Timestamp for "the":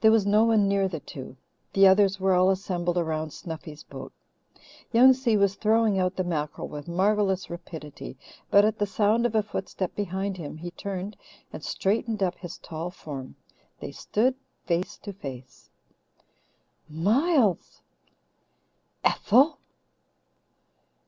0.86-1.00, 1.72-1.84, 6.14-6.22, 8.78-8.86